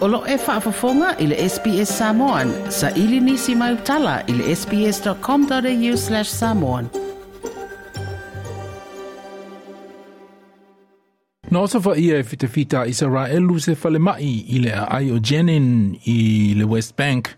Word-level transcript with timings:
Olo 0.00 0.22
e 0.26 0.36
whaafafonga 0.36 1.16
i 1.18 1.26
le 1.26 1.48
SPS 1.48 1.98
Samoan. 1.98 2.52
Sa 2.68 2.90
ili 2.90 3.20
nisi 3.20 3.54
mai 3.54 3.74
utala 3.74 4.22
i 4.26 4.32
le 4.32 4.56
sps.com.au 4.56 5.96
slash 5.96 6.28
samoan. 6.28 6.88
Na 11.50 11.60
osa 11.60 11.80
fa 11.80 11.96
ia 11.96 12.18
e 12.18 12.22
fita 12.22 12.48
fita 12.48 12.86
Israelu 12.86 13.60
se 13.60 13.74
fale 13.74 13.98
mai 13.98 14.44
i 14.48 14.58
le 14.58 14.72
ai 14.88 15.10
o 15.10 15.18
Jenin 15.18 15.96
i 16.04 16.54
le 16.56 16.64
West 16.64 16.96
Bank. 16.96 17.28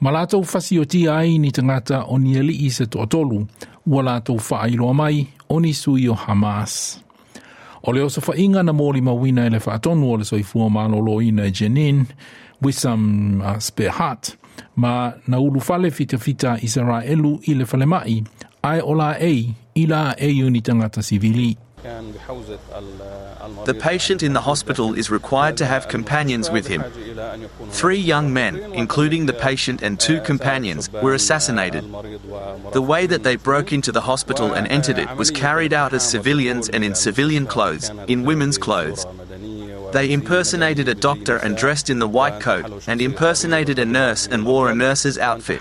Ma 0.00 0.12
lātou 0.12 0.44
fasi 0.44 0.78
o 0.78 0.84
tia 0.84 1.16
ai 1.16 1.38
ni 1.38 1.52
tangata 1.52 2.04
o 2.08 2.18
ni 2.18 2.36
ali 2.38 2.66
i 2.66 2.70
se 2.70 2.84
tōtolu, 2.84 3.46
ua 3.86 4.02
lātou 4.02 4.36
whaailoa 4.36 4.92
mai 4.92 5.26
o 5.48 5.60
ni 5.60 5.72
sui 5.72 6.08
o 6.08 6.14
Hamas. 6.14 7.00
O 7.84 7.92
leo 7.92 8.08
sa 8.08 8.20
fa 8.20 8.36
inga 8.36 8.62
na 8.62 8.72
mōri 8.72 9.02
mawina 9.02 9.46
e 9.46 9.50
le 9.50 9.58
whaatonu 9.58 10.12
o 10.12 10.16
le 10.16 10.24
soifua 10.24 10.68
mālolo 10.70 11.18
ina 11.22 11.46
e 11.46 11.50
Jenin, 11.50 12.06
with 12.60 12.78
some 12.78 13.42
uh, 13.42 13.58
spare 13.58 13.90
heart, 13.90 14.36
ma 14.76 15.12
na 15.26 15.40
ulu 15.40 15.60
fale 15.60 15.90
fita 15.90 16.18
fita 16.18 16.58
Israelu 16.62 17.40
i 17.48 17.54
le 17.54 17.66
fale 17.66 17.86
mai, 17.86 18.22
ai 18.62 18.80
ola 18.80 19.16
ei, 19.18 19.50
ila 19.74 20.14
ei 20.18 20.42
uni 20.44 20.62
tangata 20.62 21.02
sivili. 21.02 21.56
The 23.64 23.74
patient 23.74 24.22
in 24.22 24.32
the 24.32 24.40
hospital 24.40 24.94
is 24.94 25.10
required 25.10 25.56
to 25.58 25.66
have 25.66 25.88
companions 25.88 26.50
with 26.50 26.66
him. 26.66 26.84
Three 27.70 27.98
young 27.98 28.32
men, 28.32 28.56
including 28.72 29.26
the 29.26 29.32
patient 29.32 29.82
and 29.82 29.98
two 29.98 30.20
companions, 30.20 30.90
were 30.90 31.14
assassinated. 31.14 31.84
The 32.72 32.82
way 32.82 33.06
that 33.06 33.22
they 33.22 33.36
broke 33.36 33.72
into 33.72 33.92
the 33.92 34.00
hospital 34.00 34.52
and 34.52 34.66
entered 34.68 34.98
it 34.98 35.16
was 35.16 35.30
carried 35.30 35.72
out 35.72 35.92
as 35.92 36.08
civilians 36.08 36.68
and 36.68 36.84
in 36.84 36.94
civilian 36.94 37.46
clothes, 37.46 37.90
in 38.08 38.24
women's 38.24 38.58
clothes. 38.58 39.06
They 39.92 40.10
impersonated 40.12 40.88
a 40.88 40.94
doctor 40.94 41.36
and 41.36 41.56
dressed 41.56 41.90
in 41.90 41.98
the 41.98 42.08
white 42.08 42.40
coat, 42.40 42.84
and 42.86 43.00
impersonated 43.00 43.78
a 43.78 43.84
nurse 43.84 44.26
and 44.26 44.46
wore 44.46 44.70
a 44.70 44.74
nurse's 44.74 45.18
outfit. 45.18 45.60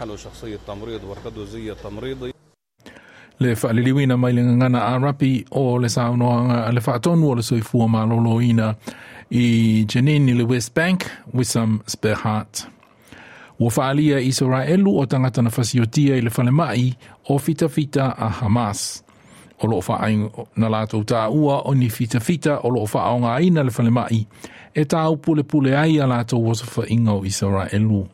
Le 3.42 3.56
whaaliliwina 3.56 4.18
mai 4.18 4.34
le 4.34 4.44
ngana 4.44 4.86
a 4.86 5.00
rapi 5.00 5.46
o 5.52 5.80
le 5.80 5.90
saunoanga 5.90 6.72
le 6.72 6.82
whaatonu 6.88 7.30
o 7.30 7.36
le 7.36 7.42
soifua 7.42 7.88
maloloina 7.88 8.76
i 9.32 9.86
Jenin 9.86 10.30
i 10.30 10.34
le 10.34 10.44
West 10.44 10.76
Bank 10.76 11.06
with 11.34 11.48
some 11.48 11.82
spare 11.88 12.16
heart. 12.16 12.68
Ua 13.60 13.72
whaalia 13.78 14.20
Israelu 14.20 14.98
o 14.98 15.06
tangata 15.06 15.42
na 15.42 15.50
fasiotia 15.50 16.16
i 16.16 16.22
le 16.22 16.30
whale 16.38 16.52
mai 16.52 16.94
o 17.30 17.40
fita 17.40 17.70
fita 17.70 18.16
a 18.18 18.30
Hamas. 18.30 19.04
O 19.64 19.68
loo 19.68 19.82
whaai 19.82 20.30
na 20.56 20.70
lātou 20.70 21.04
tā 21.04 21.26
ua 21.30 21.62
o 21.66 21.74
ni 21.74 21.90
fita 21.90 22.20
fita 22.20 22.60
o 22.64 22.70
loo 22.70 22.86
whaaonga 22.86 23.36
aina 23.36 23.64
le 23.64 23.72
whale 23.78 23.92
mai 23.92 24.28
e 24.76 24.84
tā 24.84 25.02
upule 25.10 25.78
ai 25.78 25.98
a 25.98 26.06
lātou 26.06 26.46
wasa 26.46 26.66
whainga 26.76 27.12
o 27.12 27.26
Israelu. 27.26 28.08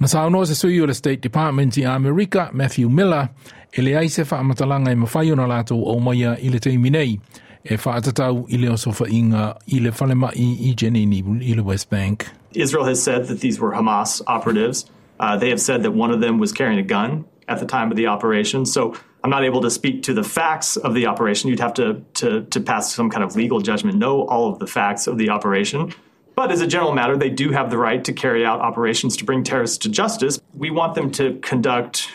Na 0.00 0.08
saunoa 0.08 0.46
se 0.46 0.54
sui 0.54 0.80
o 0.80 0.86
le 0.86 0.94
State 0.94 1.22
Department 1.22 1.76
i 1.76 1.84
Amerika, 1.84 2.50
Matthew 2.52 2.88
Miller, 2.88 3.28
e 3.72 3.82
le 3.82 3.96
ai 3.96 4.08
se 4.08 4.22
e 4.22 4.24
mawhai 4.24 5.32
o 5.32 5.34
na 5.34 5.46
lātou 5.46 6.00
maia 6.00 6.36
i 6.40 6.48
le 6.48 6.58
teimi 6.58 6.90
nei, 6.90 7.18
e 7.64 7.76
whaatatau 7.76 8.46
i 8.50 8.56
le 8.56 8.68
osofa 8.68 9.06
inga 9.08 9.56
i 9.66 9.78
le 9.80 9.90
i 9.90 10.74
Jenini 10.74 11.22
i 11.42 11.54
le 11.54 11.62
West 11.62 11.90
Bank. 11.90 12.28
Israel 12.54 12.84
has 12.84 13.02
said 13.02 13.28
that 13.28 13.40
these 13.40 13.58
were 13.58 13.72
Hamas 13.72 14.20
operatives. 14.26 14.84
Uh, 15.18 15.36
they 15.36 15.48
have 15.48 15.60
said 15.60 15.82
that 15.84 15.92
one 15.92 16.10
of 16.10 16.20
them 16.20 16.38
was 16.38 16.52
carrying 16.52 16.78
a 16.78 16.82
gun 16.82 17.24
at 17.48 17.60
the 17.60 17.66
time 17.66 17.90
of 17.90 17.96
the 17.96 18.06
operation. 18.06 18.66
So 18.66 18.94
I'm 19.24 19.30
not 19.30 19.44
able 19.44 19.60
to 19.62 19.70
speak 19.70 20.02
to 20.04 20.14
the 20.14 20.24
facts 20.24 20.76
of 20.76 20.94
the 20.94 21.06
operation. 21.06 21.48
You'd 21.48 21.60
have 21.60 21.74
to, 21.74 22.02
to, 22.14 22.42
to 22.42 22.60
pass 22.60 22.92
some 22.92 23.08
kind 23.08 23.22
of 23.22 23.36
legal 23.36 23.60
judgment, 23.60 23.96
know 23.96 24.26
all 24.26 24.52
of 24.52 24.58
the 24.58 24.66
facts 24.66 25.06
of 25.06 25.16
the 25.16 25.30
operation. 25.30 25.94
But 26.34 26.50
as 26.50 26.60
a 26.60 26.66
general 26.66 26.92
matter, 26.92 27.16
they 27.16 27.28
do 27.28 27.50
have 27.50 27.70
the 27.70 27.78
right 27.78 28.02
to 28.04 28.12
carry 28.12 28.44
out 28.44 28.60
operations 28.60 29.16
to 29.18 29.24
bring 29.24 29.44
terrorists 29.44 29.78
to 29.78 29.88
justice. 29.88 30.40
We 30.54 30.70
want 30.70 30.94
them 30.94 31.10
to 31.12 31.38
conduct 31.40 32.08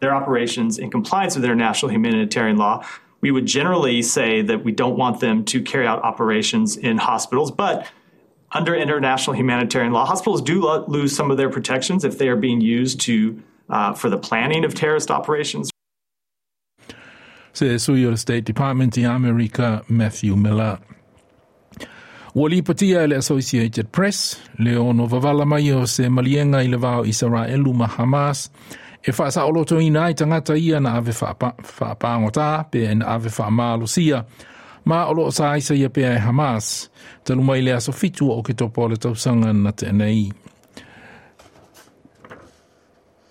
their 0.00 0.14
operations 0.14 0.78
in 0.78 0.90
compliance 0.90 1.34
with 1.34 1.44
international 1.44 1.90
humanitarian 1.90 2.56
law. 2.56 2.84
We 3.20 3.30
would 3.30 3.46
generally 3.46 4.02
say 4.02 4.42
that 4.42 4.64
we 4.64 4.72
don't 4.72 4.96
want 4.96 5.20
them 5.20 5.44
to 5.46 5.62
carry 5.62 5.86
out 5.86 6.02
operations 6.02 6.76
in 6.76 6.98
hospitals, 6.98 7.50
but 7.50 7.86
under 8.52 8.74
international 8.74 9.34
humanitarian 9.36 9.92
law, 9.92 10.04
hospitals 10.04 10.42
do 10.42 10.60
lo- 10.62 10.84
lose 10.86 11.14
some 11.14 11.30
of 11.30 11.36
their 11.36 11.50
protections 11.50 12.04
if 12.04 12.18
they 12.18 12.28
are 12.28 12.36
being 12.36 12.60
used 12.60 13.00
to 13.02 13.42
uh, 13.68 13.94
for 13.94 14.08
the 14.10 14.18
planning 14.18 14.64
of 14.64 14.74
terrorist 14.74 15.10
operations. 15.10 15.70
Se 17.52 17.78
sui 17.78 18.14
State 18.16 18.44
Department 18.44 18.98
i 18.98 19.02
Amerika, 19.02 19.82
Matthew 19.88 20.36
Miller. 20.36 20.78
Ua 22.34 22.48
li 22.48 22.60
patia 22.60 23.02
e 23.02 23.06
le 23.06 23.16
Associated 23.16 23.90
Press, 23.90 24.38
le 24.58 24.76
ono 24.76 25.06
vavala 25.06 25.46
mai 25.46 25.72
o 25.72 25.86
se 25.86 26.02
malienga 26.08 26.62
i 26.62 26.68
Israelu 27.08 27.74
ma 27.74 27.86
Hamas, 27.86 28.50
e 29.02 29.12
wha 29.12 29.30
sa 29.30 29.44
oloto 29.44 29.80
ina 29.80 30.10
i 30.10 30.14
tangata 30.14 30.56
ia 30.56 30.80
na 30.80 30.96
ave 30.96 31.12
whaapangota 31.12 32.64
pe 32.70 32.94
na 32.94 33.06
ave 33.06 33.28
whaamalosia, 33.28 34.24
ma 34.84 35.06
olo 35.06 35.30
sa 35.30 35.56
isa 35.56 35.74
ia 35.74 35.90
pe 35.90 36.02
e 36.02 36.18
Hamas, 36.18 36.90
talu 37.24 37.42
mai 37.42 37.60
le 37.60 37.72
aso 37.74 37.92
fitu 37.92 38.30
o 38.30 38.42
ke 38.42 38.54
topo 38.54 38.88
le 38.88 38.96
tausanga 38.96 39.52
na 39.52 39.72
te 39.72 39.92
nei. 39.92 40.32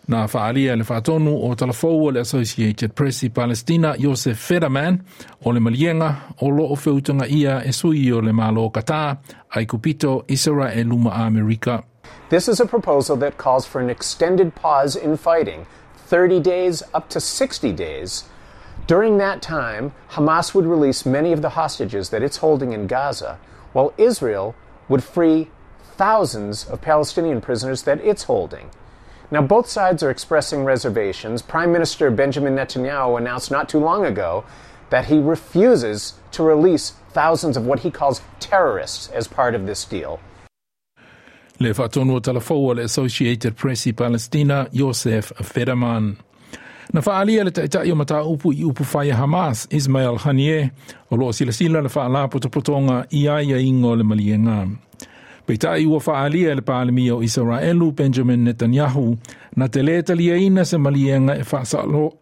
Na 0.08 0.28
whaalia 0.28 0.76
le 0.76 0.84
whaatonu 0.84 1.34
o 1.44 1.56
talafou 1.56 2.12
le 2.12 2.20
Associated 2.20 2.94
Press 2.94 3.24
i 3.24 3.30
Palestina, 3.30 3.96
Josef 3.98 4.38
Federman, 4.38 5.00
o 5.44 5.52
le 5.52 5.60
malienga, 5.60 6.16
o 6.42 6.50
lo 6.50 6.66
o 6.66 6.76
whiutanga 6.76 7.26
ia 7.28 7.64
e 7.66 7.72
sui 7.72 8.12
o 8.12 8.22
le 8.22 8.32
malo 8.32 8.70
kata, 8.70 9.18
ai 9.50 9.66
kupito 9.66 10.24
israel 10.28 10.88
ma 10.88 11.12
Amerika. 11.26 11.84
This 12.30 12.48
is 12.48 12.60
a 12.60 12.66
proposal 12.66 13.16
that 13.18 13.38
calls 13.38 13.66
for 13.66 13.80
an 13.80 13.90
extended 13.90 14.56
pause 14.56 14.96
in 14.96 15.18
fighting, 15.18 15.68
30 15.98 16.40
days 16.40 16.84
up 16.94 17.10
to 17.10 17.20
60 17.20 17.72
days. 17.72 18.26
During 18.88 19.18
that 19.18 19.42
time, 19.42 19.94
Hamas 20.12 20.54
would 20.54 20.66
release 20.66 21.06
many 21.06 21.32
of 21.34 21.42
the 21.42 21.50
hostages 21.50 22.10
that 22.10 22.24
it's 22.24 22.38
holding 22.38 22.74
in 22.74 22.88
Gaza, 22.88 23.40
while 23.74 23.94
Israel 23.98 24.56
would 24.88 25.04
free 25.04 25.50
thousands 25.98 26.68
of 26.68 26.82
Palestinian 26.82 27.42
prisoners 27.42 27.84
that 27.84 28.02
it's 28.02 28.24
holding. 28.24 28.70
Now, 29.32 29.42
both 29.42 29.68
sides 29.68 30.04
are 30.04 30.12
expressing 30.12 30.64
reservations. 30.64 31.42
Prime 31.42 31.72
Minister 31.72 32.12
Benjamin 32.12 32.56
Netanyahu 32.56 33.18
announced 33.18 33.50
not 33.50 33.68
too 33.68 33.80
long 33.80 34.06
ago 34.06 34.46
that 34.90 35.06
he 35.06 35.18
refuses 35.18 36.14
to 36.32 36.44
release 36.44 36.92
thousands 37.12 37.58
of 37.58 37.66
what 37.66 37.80
he 37.80 37.90
calls 37.90 38.22
terrorists 38.40 39.10
as 39.10 39.28
part 39.28 39.56
of 39.56 39.66
this 39.66 39.84
deal. 39.86 40.20
Le 41.60 41.72
whaatonu 41.72 42.16
o 42.16 42.20
talafou 42.20 42.68
o 42.68 42.74
le 42.74 42.84
Associated 42.84 43.56
Press 43.56 43.88
i 43.88 43.94
Palestina, 43.94 44.68
Yosef 44.74 45.32
Federman. 45.44 46.18
Na 46.94 47.02
whaalia 47.02 47.44
le 47.44 47.52
taitai 47.52 47.92
o 47.92 47.96
mata 47.96 48.24
upu 48.24 48.54
i 48.54 48.64
upu 48.64 48.84
whaia 48.84 49.16
Hamas, 49.16 49.68
Ismail 49.72 50.18
Haniyeh, 50.18 50.70
o 51.12 51.16
loo 51.16 51.32
sila 51.32 51.52
sila 51.52 51.82
le 51.82 51.90
whaala 51.90 52.28
potopotonga 52.28 53.06
i 53.12 53.28
aia 53.28 53.58
ingo 53.58 53.96
le 53.96 54.04
malienga. 54.04 54.68
Peitai 55.48 55.86
ua 55.86 56.00
whaalia 56.00 56.56
le 56.56 56.62
pālemi 56.62 57.12
o 57.12 57.22
Israelu 57.24 57.92
Benjamin 57.92 58.44
Netanyahu 58.44 59.18
na 59.56 59.68
te 59.68 59.84
leta 59.84 60.16
lia 60.16 60.38
ina 60.38 60.66
se 60.66 60.78
malienga 60.78 61.38
e 61.38 61.44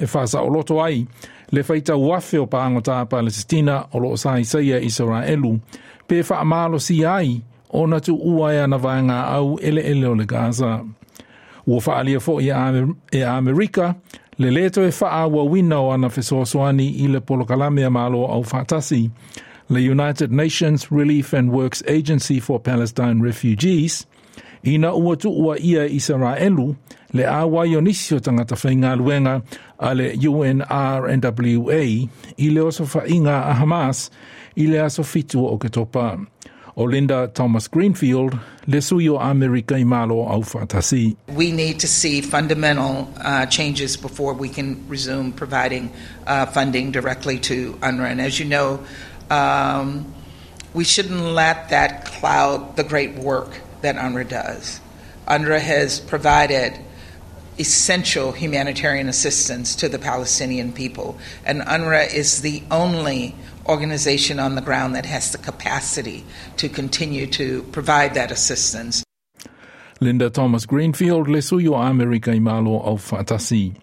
whaasa 0.06 0.42
o 0.42 0.50
loto 0.50 0.84
ai 0.84 1.08
le 1.52 1.62
whaita 1.62 1.96
uafe 1.96 2.38
o 2.40 2.46
pāngota 2.46 3.06
Palestina 3.06 3.86
o 3.94 4.00
loo 4.00 4.18
sa 4.18 4.40
isaia 4.40 4.80
Israelu 4.80 5.60
pe 6.08 6.22
whaamalo 6.22 6.80
si 6.80 7.06
ai 7.06 7.42
o 7.74 7.88
na 7.88 8.00
tu 8.00 8.16
ua 8.16 8.54
ea 8.54 8.68
na 8.68 8.78
vaenga 8.78 9.28
au 9.28 9.60
ele 9.60 9.82
ele 9.82 10.08
o 10.08 10.16
le 10.16 10.26
Gaza. 10.26 10.86
Ua 11.68 11.80
whaalia 11.80 12.20
fo 12.20 12.40
i 12.40 12.50
e 13.12 13.24
Amerika, 13.24 13.96
le 14.38 14.52
leto 14.52 14.84
e 14.84 14.92
wha 15.02 15.28
ua 15.28 15.44
wina 15.44 15.80
o 15.80 15.92
ana 15.92 16.10
fesoasoani 16.10 17.04
i 17.04 17.08
le 17.08 17.20
polokalamea 17.20 17.90
malo 17.90 18.26
au 18.26 18.44
whatasi, 18.44 19.10
le 19.70 19.80
United 19.80 20.32
Nations 20.32 20.92
Relief 20.92 21.34
and 21.34 21.52
Works 21.52 21.84
Agency 21.88 22.40
for 22.40 22.60
Palestine 22.60 23.22
Refugees, 23.22 24.06
ina 24.64 24.94
ua 24.94 25.16
tu 25.16 25.30
ua 25.30 25.58
ia 25.60 25.88
Israelu, 25.88 26.76
le 27.14 27.28
awa 27.28 27.68
i 27.68 27.76
onisio 27.76 28.20
tangata 28.20 28.56
whainga 28.56 28.96
luenga 28.96 29.42
a 29.80 29.94
le 29.94 30.14
UNRWA 30.18 31.84
i 32.38 32.50
le 32.50 32.62
oso 32.62 32.84
whainga 32.84 33.46
a 33.46 33.54
Hamas 33.54 34.10
i 34.56 34.68
le 34.68 34.82
aso 34.82 35.04
fitu 35.04 35.46
o 35.46 35.58
ke 35.58 35.70
topa. 35.70 36.20
O 36.76 36.84
Linda 36.84 37.28
Thomas 37.28 37.68
Greenfield, 37.68 38.38
le 38.68 38.82
sui 38.82 39.08
o 39.08 39.18
Amerika 39.18 39.76
i 39.76 39.84
malo 39.84 40.26
au 40.28 40.42
fatasi. 40.42 41.16
We 41.28 41.52
need 41.52 41.80
to 41.80 41.88
see 41.88 42.22
fundamental 42.22 43.12
uh, 43.18 43.46
changes 43.46 43.98
before 43.98 44.34
we 44.34 44.50
can 44.50 44.88
resume 44.88 45.32
providing 45.32 45.92
uh, 46.26 46.46
funding 46.48 46.92
directly 46.92 47.40
to 47.40 47.74
UNRWA. 47.74 48.12
And 48.12 48.22
as 48.22 48.40
you 48.40 48.46
know, 48.46 48.84
um, 49.30 50.14
we 50.74 50.84
shouldn't 50.84 51.22
let 51.22 51.70
that 51.70 52.06
cloud 52.06 52.76
the 52.76 52.84
great 52.84 53.16
work 53.16 53.62
that 53.82 53.96
UNRWA 53.96 54.30
does. 54.30 54.80
UNRWA 55.28 55.60
has 55.60 56.00
provided 56.00 56.80
essential 57.60 58.32
humanitarian 58.32 59.08
assistance 59.08 59.76
to 59.76 59.90
the 59.90 60.00
Palestinian 60.00 60.72
people. 60.72 61.18
And 61.46 61.62
UNRWA 61.62 62.14
is 62.14 62.42
the 62.42 62.64
only 62.72 63.36
organization 63.68 64.40
on 64.40 64.56
the 64.56 64.62
ground 64.62 64.96
that 64.96 65.06
has 65.06 65.32
the 65.32 65.38
capacity 65.38 66.26
to 66.58 66.70
continue 66.70 67.28
to 67.28 67.64
provide 67.72 68.14
that 68.16 68.32
assistance. 68.32 69.04
Linda 70.00 70.30
Thomas 70.30 70.66
Greenfield 70.66 71.28
le 71.30 71.40
suyo 71.40 71.76
Amerika 71.78 72.32
i 72.32 72.40
malo 72.40 72.80
au 72.80 72.98
fatasi. 72.98 73.76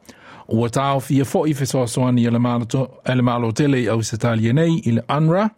Ua 0.49 0.69
tau 0.69 1.00
fia 1.00 1.25
fo 1.25 1.44
i 1.44 1.55
fesoasoani 1.55 2.26
ele 2.26 3.23
malo 3.23 3.52
tele 3.52 3.88
au 3.88 4.02
setalia 4.02 4.52
nei 4.52 4.82
i 4.84 4.90
le 4.90 5.02
UNRWA 5.08 5.50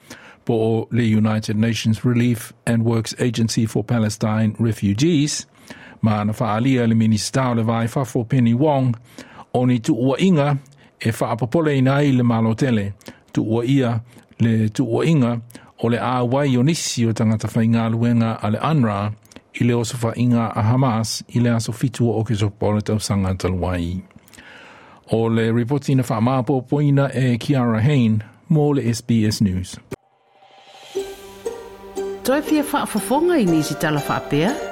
po 0.45 0.87
le 0.91 1.03
United 1.03 1.57
Nations 1.57 2.05
Relief 2.05 2.53
and 2.67 2.85
Works 2.85 3.15
Agency 3.19 3.67
for 3.67 3.83
Palestine 3.83 4.55
Refugees– 4.59 5.47
ma 6.03 6.25
na 6.25 6.33
whaalia 6.33 6.87
le 6.87 6.95
minister 6.95 7.55
le 7.55 7.63
vai 7.63 7.89
Penny 8.29 8.55
Wong 8.55 8.97
o 9.55 9.67
ni 9.67 9.79
tuua 9.79 10.17
inga 10.19 10.57
e 11.01 11.11
whaapapole 11.11 11.79
ina 11.79 12.03
i 12.03 12.13
le 12.13 12.23
malotele 12.23 12.93
tu 13.33 13.63
ia 13.63 14.01
le 14.39 14.69
tuua 14.69 15.07
inga 15.07 15.41
o 15.83 15.89
le 15.89 15.99
a 15.99 16.25
wai 16.25 16.57
o 16.57 16.63
nisi 16.63 17.07
o 17.07 17.13
tangata 17.13 17.49
whainga 17.49 17.89
luenga 17.89 18.39
a 18.43 18.51
le 18.51 18.59
ANRA 18.59 19.13
i 19.61 19.65
le 19.65 19.75
oso 19.75 19.97
whainga 20.03 20.53
a 20.55 20.63
Hamas 20.63 21.23
i 21.35 21.41
le 21.41 21.51
aso 21.51 21.73
fitu 21.73 22.11
o 22.11 22.25
ke 22.25 22.35
sopole 22.35 22.83
tau 22.83 22.99
sanga 22.99 23.35
talwai. 23.35 24.03
O 25.13 25.29
le 25.29 25.53
reporti 25.53 25.95
na 25.95 26.03
whaamapo 26.03 26.63
poina 26.63 27.11
e 27.15 27.39
Kiara 27.39 27.81
Hain 27.81 28.23
mō 28.51 28.75
le 28.75 28.95
SBS 28.95 29.41
News. 29.41 29.79
Toi 32.23 32.43
fia 32.43 32.63
whaafafonga 32.63 33.39
i 33.39 33.45
nisi 33.45 33.75
tala 33.75 34.01
whaapea? 34.01 34.72